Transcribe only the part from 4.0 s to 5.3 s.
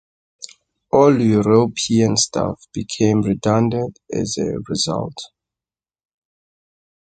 as a result.